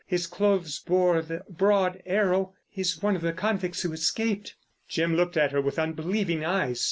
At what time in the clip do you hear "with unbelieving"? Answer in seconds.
5.61-6.43